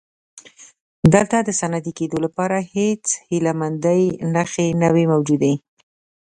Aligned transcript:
دلته 1.13 1.37
د 1.43 1.49
صنعتي 1.59 1.91
کېدو 1.99 2.17
لپاره 2.25 2.57
هېڅ 2.75 3.05
هیله 3.29 3.51
مندۍ 3.59 4.03
نښې 4.33 4.67
نه 4.81 4.89
وې 4.93 5.05
موجودې. 5.11 5.53